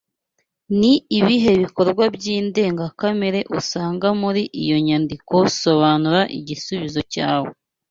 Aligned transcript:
Ni 0.79 0.93
ibihe 1.19 1.51
bikorwa 1.63 2.03
by’indengakamere 2.15 3.39
usanga 3.59 4.07
muri 4.21 4.41
iyo 4.61 4.75
myandiko 4.83 5.33
Sobanura 5.59 6.21
igisubizo 6.39 6.99
cyawe 7.13 7.51